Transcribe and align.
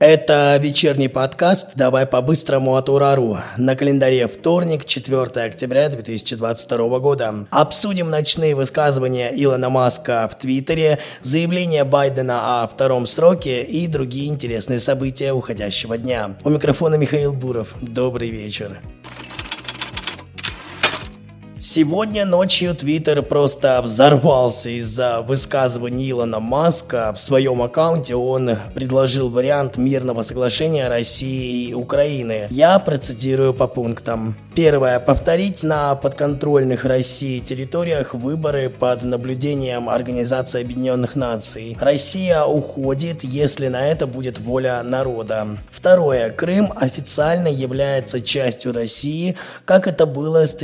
Это 0.00 0.56
вечерний 0.58 1.08
подкаст 1.08 1.72
«Давай 1.74 2.06
по-быстрому 2.06 2.76
от 2.76 2.88
Урару». 2.88 3.36
На 3.58 3.76
календаре 3.76 4.28
вторник, 4.28 4.86
4 4.86 5.44
октября 5.44 5.90
2022 5.90 6.98
года. 7.00 7.34
Обсудим 7.50 8.08
ночные 8.08 8.54
высказывания 8.54 9.30
Илона 9.30 9.68
Маска 9.68 10.26
в 10.32 10.38
Твиттере, 10.38 11.00
заявление 11.20 11.84
Байдена 11.84 12.62
о 12.62 12.66
втором 12.66 13.06
сроке 13.06 13.62
и 13.62 13.86
другие 13.88 14.30
интересные 14.30 14.80
события 14.80 15.34
уходящего 15.34 15.98
дня. 15.98 16.34
У 16.44 16.48
микрофона 16.48 16.94
Михаил 16.94 17.34
Буров. 17.34 17.74
Добрый 17.82 18.30
вечер. 18.30 18.78
Сегодня 21.62 22.24
ночью 22.24 22.74
Твиттер 22.74 23.20
просто 23.20 23.82
взорвался 23.82 24.70
из-за 24.70 25.20
высказываний 25.20 26.10
Илона 26.10 26.40
Маска. 26.40 27.12
В 27.14 27.20
своем 27.20 27.60
аккаунте 27.60 28.14
он 28.14 28.56
предложил 28.74 29.28
вариант 29.28 29.76
мирного 29.76 30.22
соглашения 30.22 30.88
России 30.88 31.68
и 31.68 31.74
Украины. 31.74 32.46
Я 32.48 32.78
процитирую 32.78 33.52
по 33.52 33.66
пунктам. 33.66 34.36
Первое. 34.54 34.98
Повторить 35.00 35.62
на 35.62 35.94
подконтрольных 35.94 36.84
России 36.84 37.40
территориях 37.40 38.14
выборы 38.14 38.68
под 38.70 39.02
наблюдением 39.02 39.88
Организации 39.88 40.62
Объединенных 40.62 41.14
Наций. 41.14 41.76
Россия 41.78 42.42
уходит, 42.42 43.22
если 43.22 43.68
на 43.68 43.86
это 43.86 44.06
будет 44.06 44.40
воля 44.40 44.82
народа. 44.82 45.46
Второе. 45.70 46.30
Крым 46.30 46.72
официально 46.74 47.48
является 47.48 48.20
частью 48.20 48.72
России, 48.72 49.36
как 49.66 49.86
это 49.86 50.06
было 50.06 50.46
с 50.46 50.54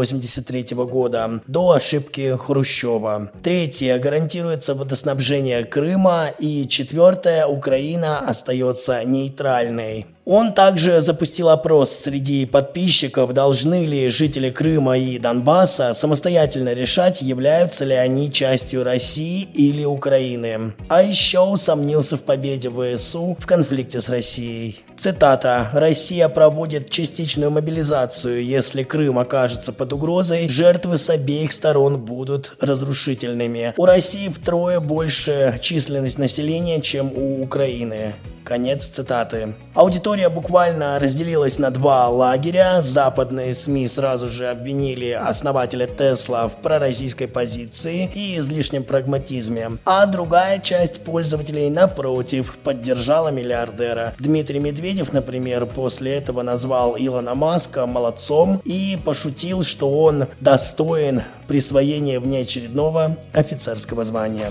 1783 0.00 0.76
года, 0.84 1.40
до 1.46 1.72
ошибки 1.72 2.36
Хрущева. 2.36 3.30
Третье. 3.42 3.98
Гарантируется 3.98 4.74
водоснабжение 4.74 5.64
Крыма. 5.64 6.28
И 6.38 6.66
четвертое. 6.68 7.46
Украина 7.46 8.18
остается 8.20 9.04
нейтральной. 9.04 10.06
Он 10.26 10.52
также 10.52 11.00
запустил 11.00 11.48
опрос 11.48 11.90
среди 11.90 12.44
подписчиков, 12.44 13.32
должны 13.32 13.86
ли 13.86 14.10
жители 14.10 14.50
Крыма 14.50 14.98
и 14.98 15.18
Донбасса 15.18 15.94
самостоятельно 15.94 16.74
решать, 16.74 17.22
являются 17.22 17.84
ли 17.84 17.94
они 17.94 18.30
частью 18.30 18.84
России 18.84 19.48
или 19.54 19.84
Украины. 19.84 20.72
А 20.88 21.02
еще 21.02 21.40
усомнился 21.40 22.16
в 22.16 22.22
победе 22.22 22.70
ВСУ 22.70 23.36
в 23.40 23.46
конфликте 23.46 24.00
с 24.00 24.08
Россией. 24.08 24.84
Цитата. 24.96 25.70
«Россия 25.72 26.28
проводит 26.28 26.90
частичную 26.90 27.50
мобилизацию. 27.50 28.44
Если 28.44 28.82
Крым 28.82 29.18
окажется 29.18 29.72
под 29.72 29.94
угрозой, 29.94 30.46
жертвы 30.46 30.98
с 30.98 31.08
обеих 31.08 31.52
сторон 31.52 31.98
будут 31.98 32.54
разрушительными. 32.60 33.72
У 33.78 33.86
России 33.86 34.28
втрое 34.28 34.78
больше 34.78 35.58
численность 35.62 36.18
населения, 36.18 36.82
чем 36.82 37.10
у 37.14 37.42
Украины». 37.42 38.14
Конец 38.44 38.86
цитаты. 38.86 39.54
Аудитория 39.74 40.28
буквально 40.28 40.98
разделилась 40.98 41.58
на 41.58 41.70
два 41.70 42.08
лагеря. 42.08 42.82
Западные 42.82 43.54
СМИ 43.54 43.86
сразу 43.88 44.28
же 44.28 44.48
обвинили 44.48 45.10
основателя 45.10 45.86
Тесла 45.86 46.48
в 46.48 46.56
пророссийской 46.56 47.28
позиции 47.28 48.10
и 48.14 48.38
излишнем 48.38 48.84
прагматизме. 48.84 49.78
А 49.84 50.06
другая 50.06 50.58
часть 50.58 51.04
пользователей, 51.04 51.70
напротив, 51.70 52.56
поддержала 52.64 53.28
миллиардера. 53.28 54.14
Дмитрий 54.18 54.58
Медведев, 54.58 55.12
например, 55.12 55.66
после 55.66 56.16
этого 56.16 56.42
назвал 56.42 56.96
Илона 56.98 57.34
Маска 57.34 57.86
молодцом 57.86 58.60
и 58.64 58.98
пошутил, 59.04 59.62
что 59.62 59.90
он 60.02 60.26
достоин 60.40 61.22
присвоения 61.46 62.20
внеочередного 62.20 63.16
офицерского 63.32 64.04
звания. 64.04 64.50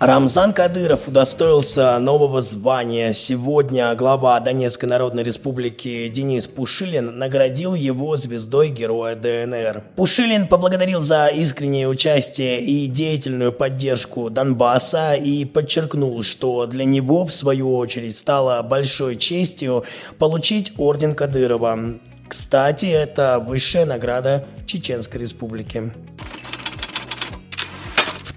Рамзан 0.00 0.54
Кадыров 0.54 1.08
удостоился 1.08 1.98
нового 1.98 2.40
звания. 2.40 3.12
Сегодня 3.12 3.94
глава 3.94 4.40
Донецкой 4.40 4.88
Народной 4.88 5.22
Республики 5.24 6.08
Денис 6.08 6.46
Пушилин 6.46 7.18
наградил 7.18 7.74
его 7.74 8.16
звездой 8.16 8.70
Героя 8.70 9.14
ДНР. 9.14 9.84
Пушилин 9.96 10.48
поблагодарил 10.48 11.02
за 11.02 11.26
искреннее 11.26 11.86
участие 11.86 12.62
и 12.62 12.86
деятельную 12.86 13.52
поддержку 13.52 14.30
Донбасса 14.30 15.16
и 15.16 15.44
подчеркнул, 15.44 16.22
что 16.22 16.64
для 16.64 16.86
него, 16.86 17.26
в 17.26 17.32
свою 17.34 17.76
очередь, 17.76 18.16
стало 18.16 18.62
большой 18.62 19.16
честью 19.16 19.84
получить 20.18 20.72
орден 20.78 21.14
Кадырова. 21.14 21.78
Кстати, 22.26 22.86
это 22.86 23.44
высшая 23.44 23.84
награда 23.84 24.46
Чеченской 24.64 25.20
Республики 25.20 25.92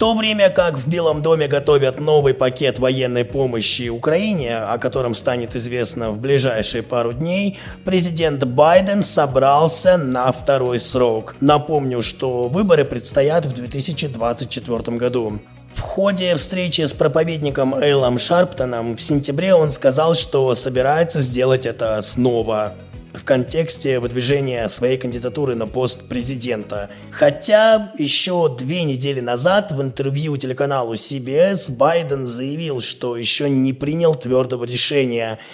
то 0.04 0.16
время 0.16 0.50
как 0.50 0.78
в 0.78 0.90
Белом 0.90 1.22
доме 1.22 1.48
готовят 1.48 2.02
новый 2.02 2.34
пакет 2.34 2.78
военной 2.78 3.24
помощи 3.24 3.88
Украине, 3.88 4.58
о 4.58 4.78
котором 4.78 5.16
станет 5.16 5.56
известно 5.56 6.12
в 6.12 6.20
ближайшие 6.20 6.84
пару 6.84 7.14
дней, 7.14 7.58
президент 7.86 8.44
Байден 8.44 9.02
собрался 9.02 9.98
на 9.98 10.30
второй 10.34 10.82
срок. 10.82 11.38
Напомню, 11.40 12.02
что 12.02 12.50
выборы 12.50 12.84
предстоят 12.84 13.46
в 13.46 13.54
2024 13.54 14.98
году. 14.98 15.40
В 15.74 15.80
ходе 15.80 16.36
встречи 16.36 16.82
с 16.82 16.94
проповедником 16.94 17.74
Эйлом 17.74 18.20
Шарптоном 18.20 18.98
в 18.98 19.02
сентябре 19.02 19.56
он 19.56 19.72
сказал, 19.72 20.16
что 20.16 20.54
собирается 20.54 21.22
сделать 21.22 21.66
это 21.66 22.02
снова 22.02 22.76
в 23.14 23.24
контексте 23.24 24.00
выдвижения 24.00 24.68
своей 24.68 24.98
кандидатуры 24.98 25.56
на 25.56 25.68
пост 25.68 26.08
президента. 26.08 26.90
Хотя 27.12 27.92
еще 27.98 28.54
две 28.56 28.84
недели 28.84 29.20
назад 29.20 29.72
в 29.72 29.82
интервью 29.82 30.36
телеканалу 30.38 30.94
CBS 30.94 31.72
Байден 31.72 32.28
заявил, 32.28 32.82
что 32.82 33.16
еще 33.16 33.50
не 33.50 33.74
принял 33.74 34.16
твердого 34.16 34.66
решения– 34.66 35.40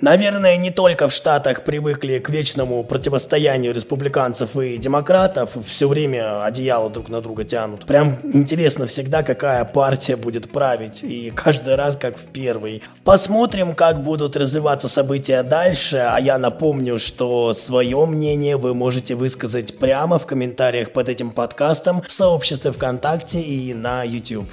Наверное, 0.00 0.56
не 0.56 0.70
только 0.70 1.08
в 1.08 1.12
Штатах 1.12 1.62
привыкли 1.62 2.18
к 2.18 2.30
вечному 2.30 2.82
противостоянию 2.84 3.74
республиканцев 3.74 4.56
и 4.56 4.78
демократов, 4.78 5.50
все 5.66 5.88
время 5.88 6.42
одеяло 6.42 6.88
друг 6.88 7.10
на 7.10 7.20
друга 7.20 7.44
тянут. 7.44 7.84
Прям 7.84 8.16
интересно 8.32 8.86
всегда, 8.86 9.22
какая 9.22 9.64
партия 9.66 10.16
будет 10.16 10.50
править, 10.50 11.04
и 11.04 11.30
каждый 11.30 11.74
раз 11.74 11.96
как 11.96 12.16
в 12.16 12.26
первый. 12.32 12.82
Посмотрим, 13.04 13.74
как 13.74 14.02
будут 14.02 14.36
развиваться 14.36 14.88
события 14.88 15.42
дальше, 15.42 15.98
а 15.98 16.18
я 16.18 16.38
напомню, 16.38 16.98
что 16.98 17.52
свое 17.52 18.06
мнение 18.06 18.56
вы 18.56 18.72
можете 18.72 19.14
высказать 19.14 19.78
прямо 19.78 20.18
в 20.18 20.26
комментариях 20.26 20.92
под 20.92 21.10
этим 21.10 21.30
подкастом 21.30 22.02
в 22.08 22.12
сообществе 22.12 22.72
ВКонтакте 22.72 23.40
и 23.40 23.74
на 23.74 24.02
YouTube. 24.02 24.48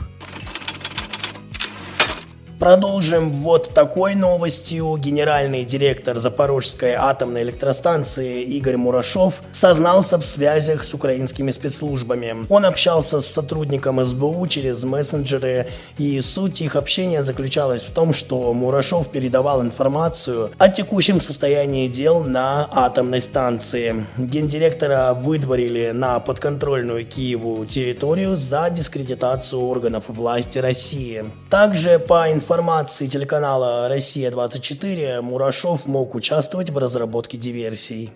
Продолжим 2.68 3.32
вот 3.32 3.70
такой 3.74 4.14
новостью. 4.14 4.98
Генеральный 4.98 5.64
директор 5.64 6.20
Запорожской 6.20 6.96
атомной 6.96 7.44
электростанции 7.44 8.44
Игорь 8.44 8.76
Мурашов 8.76 9.42
сознался 9.54 10.18
в 10.18 10.26
связях 10.26 10.84
с 10.84 10.94
украинскими 10.94 11.52
спецслужбами. 11.52 12.46
Он 12.50 12.66
общался 12.66 13.22
с 13.22 13.28
сотрудником 13.28 14.06
СБУ 14.06 14.46
через 14.48 14.84
мессенджеры, 14.84 15.70
и 15.98 16.20
суть 16.20 16.60
их 16.60 16.76
общения 16.76 17.24
заключалась 17.24 17.84
в 17.84 17.92
том, 17.92 18.14
что 18.14 18.54
Мурашов 18.54 19.08
передавал 19.12 19.62
информацию 19.62 20.52
о 20.58 20.68
текущем 20.68 21.22
состоянии 21.22 21.88
дел 21.88 22.26
на 22.26 22.68
атомной 22.70 23.22
станции. 23.22 24.06
Гендиректора 24.18 25.14
выдворили 25.14 25.92
на 25.92 26.20
подконтрольную 26.20 27.06
Киеву 27.06 27.66
территорию 27.66 28.36
за 28.36 28.70
дискредитацию 28.70 29.62
органов 29.62 30.04
власти 30.10 30.58
России. 30.58 31.24
Также 31.50 31.98
по 31.98 32.30
информации 32.30 32.57
информации 32.58 33.06
телеканала 33.06 33.88
«Россия-24» 33.88 35.22
Мурашов 35.22 35.86
мог 35.86 36.16
участвовать 36.16 36.72
в 36.72 36.78
разработке 36.80 37.38
диверсий. 37.38 38.10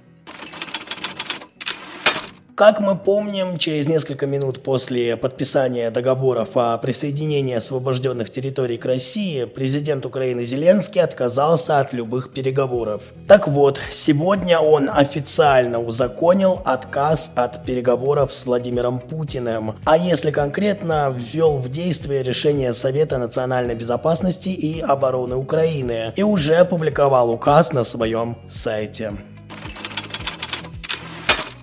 Как 2.56 2.82
мы 2.82 2.98
помним, 2.98 3.58
через 3.58 3.88
несколько 3.88 4.28
минут 4.28 4.62
после 4.62 5.16
подписания 5.16 5.90
договоров 5.90 6.50
о 6.56 6.78
присоединении 6.78 7.56
освобожденных 7.56 8.30
территорий 8.30 8.78
к 8.78 8.86
России, 8.86 9.46
президент 9.46 10.06
Украины 10.06 10.44
Зеленский 10.44 11.02
отказался 11.02 11.80
от 11.80 11.94
любых 11.94 12.34
переговоров. 12.34 13.14
Так 13.28 13.48
вот, 13.48 13.80
сегодня 13.90 14.60
он 14.60 14.90
официально 14.92 15.80
узаконил 15.80 16.62
отказ 16.66 17.32
от 17.36 17.66
переговоров 17.66 18.34
с 18.34 18.46
Владимиром 18.46 19.00
Путиным, 19.00 19.76
а 19.86 19.98
если 19.98 20.32
конкретно, 20.32 21.16
ввел 21.18 21.58
в 21.58 21.70
действие 21.70 22.22
решение 22.22 22.74
Совета 22.74 23.18
национальной 23.18 23.76
безопасности 23.76 24.50
и 24.50 24.82
обороны 24.82 25.36
Украины 25.36 26.12
и 26.16 26.24
уже 26.24 26.56
опубликовал 26.56 27.32
указ 27.32 27.72
на 27.72 27.86
своем 27.86 28.38
сайте. 28.50 29.14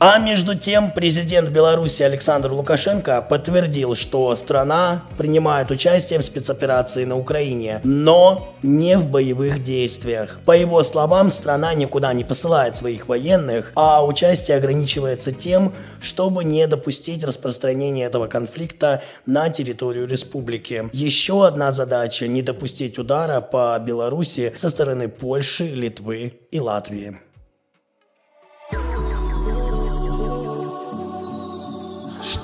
А 0.00 0.20
между 0.20 0.54
тем, 0.54 0.92
президент 0.92 1.48
Беларуси 1.48 2.04
Александр 2.04 2.52
Лукашенко 2.52 3.20
подтвердил, 3.20 3.96
что 3.96 4.36
страна 4.36 5.02
принимает 5.18 5.72
участие 5.72 6.20
в 6.20 6.24
спецоперации 6.24 7.04
на 7.04 7.18
Украине, 7.18 7.80
но 7.82 8.54
не 8.62 8.96
в 8.96 9.08
боевых 9.08 9.60
действиях. 9.64 10.38
По 10.44 10.52
его 10.52 10.84
словам, 10.84 11.32
страна 11.32 11.74
никуда 11.74 12.12
не 12.12 12.22
посылает 12.22 12.76
своих 12.76 13.08
военных, 13.08 13.72
а 13.74 14.06
участие 14.06 14.58
ограничивается 14.58 15.32
тем, 15.32 15.72
чтобы 16.00 16.44
не 16.44 16.68
допустить 16.68 17.24
распространения 17.24 18.04
этого 18.04 18.28
конфликта 18.28 19.02
на 19.26 19.50
территорию 19.50 20.06
республики. 20.06 20.88
Еще 20.92 21.44
одна 21.44 21.72
задача– 21.72 22.26
не 22.28 22.42
допустить 22.42 23.00
удара 23.00 23.40
по 23.40 23.76
Беларуси 23.80 24.52
со 24.54 24.70
стороны 24.70 25.08
Польши, 25.08 25.64
Литвы 25.64 26.34
и 26.52 26.60
Латвии. 26.60 27.18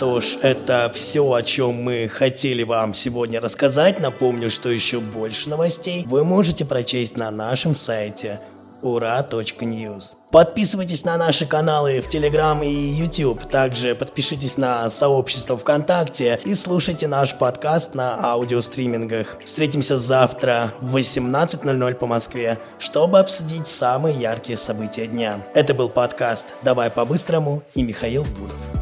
Что 0.05 0.21
ж, 0.21 0.37
это 0.43 0.93
все, 0.95 1.33
о 1.33 1.43
чем 1.43 1.83
мы 1.83 2.09
хотели 2.12 2.62
вам 2.62 2.93
сегодня 2.93 3.41
рассказать. 3.41 4.01
Напомню, 4.01 4.51
что 4.51 4.69
еще 4.69 5.01
больше 5.01 5.49
новостей 5.49 6.05
вы 6.06 6.25
можете 6.25 6.67
прочесть 6.67 7.17
на 7.17 7.31
нашем 7.31 7.75
сайте 7.75 8.39
ура.news. 8.83 10.17
Подписывайтесь 10.31 11.06
на 11.06 11.17
наши 11.17 11.47
каналы 11.47 12.03
в 12.03 12.09
Телеграм 12.09 12.62
и 12.62 12.69
YouTube. 12.69 13.49
Также 13.49 13.95
подпишитесь 13.95 14.59
на 14.59 14.91
сообщество 14.91 15.56
ВКонтакте 15.56 16.39
и 16.45 16.55
слушайте 16.55 17.09
наш 17.09 17.35
подкаст 17.39 17.95
на 17.95 18.23
аудиостримингах. 18.23 19.39
Встретимся 19.43 19.97
завтра 19.97 20.71
в 20.83 20.95
18.00 20.95 21.95
по 21.95 22.05
Москве, 22.05 22.59
чтобы 22.79 23.21
обсудить 23.21 23.69
самые 23.69 24.21
яркие 24.21 24.59
события 24.59 25.06
дня. 25.06 25.39
Это 25.55 25.73
был 25.73 25.89
подкаст 25.89 26.45
«Давай 26.61 26.91
по-быстрому» 26.91 27.62
и 27.75 27.83
Михаил 27.83 28.25
Будов. 28.25 28.74